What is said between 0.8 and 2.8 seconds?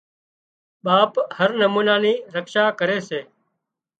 ٻاپ هر نمونا نِي رڪشا